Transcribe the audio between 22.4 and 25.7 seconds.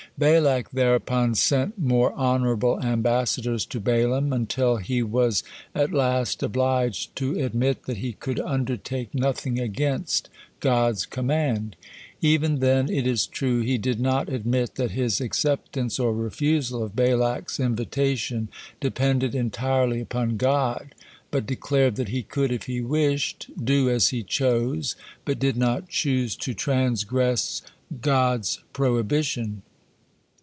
if he wished, do as he chose, but did